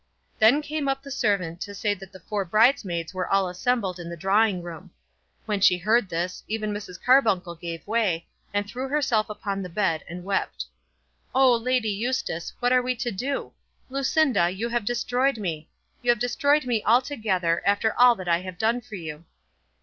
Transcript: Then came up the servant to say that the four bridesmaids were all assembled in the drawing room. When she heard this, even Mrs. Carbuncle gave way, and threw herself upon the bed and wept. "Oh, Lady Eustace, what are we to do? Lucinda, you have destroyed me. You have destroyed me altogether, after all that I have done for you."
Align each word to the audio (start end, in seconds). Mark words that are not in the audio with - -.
Then 0.39 0.63
came 0.63 0.87
up 0.87 1.03
the 1.03 1.11
servant 1.11 1.61
to 1.61 1.75
say 1.75 1.93
that 1.93 2.11
the 2.11 2.19
four 2.19 2.43
bridesmaids 2.43 3.13
were 3.13 3.27
all 3.27 3.47
assembled 3.47 3.99
in 3.99 4.09
the 4.09 4.17
drawing 4.17 4.63
room. 4.63 4.89
When 5.45 5.61
she 5.61 5.77
heard 5.77 6.09
this, 6.09 6.43
even 6.47 6.73
Mrs. 6.73 6.99
Carbuncle 6.99 7.53
gave 7.53 7.85
way, 7.85 8.25
and 8.51 8.67
threw 8.67 8.87
herself 8.87 9.29
upon 9.29 9.61
the 9.61 9.69
bed 9.69 10.03
and 10.09 10.23
wept. 10.23 10.65
"Oh, 11.35 11.55
Lady 11.55 11.91
Eustace, 11.91 12.51
what 12.59 12.73
are 12.73 12.81
we 12.81 12.95
to 12.95 13.11
do? 13.11 13.53
Lucinda, 13.91 14.49
you 14.49 14.69
have 14.69 14.85
destroyed 14.85 15.37
me. 15.37 15.69
You 16.01 16.09
have 16.09 16.17
destroyed 16.19 16.65
me 16.65 16.81
altogether, 16.83 17.61
after 17.63 17.93
all 17.93 18.15
that 18.15 18.27
I 18.27 18.39
have 18.39 18.57
done 18.57 18.81
for 18.81 18.95
you." 18.95 19.25